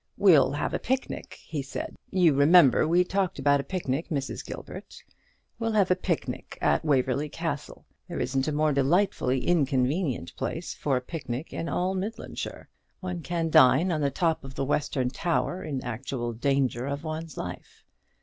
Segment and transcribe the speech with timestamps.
[0.17, 4.43] "We'll have a picnic," he said: "you remember we talked about a picnic, Mrs.
[4.43, 5.03] Gilbert.
[5.59, 10.97] We'll have a picnic at Waverly Castle; there isn't a more delightfully inconvenient place for
[10.97, 12.67] a picnic in all Midlandshire.
[12.99, 17.37] One can dine on the top of the western tower, in actual danger of one's
[17.37, 17.83] life.